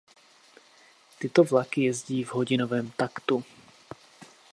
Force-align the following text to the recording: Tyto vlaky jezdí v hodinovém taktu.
Tyto 1.19 1.43
vlaky 1.43 1.83
jezdí 1.83 2.23
v 2.23 2.33
hodinovém 2.33 2.91
taktu. 2.97 3.43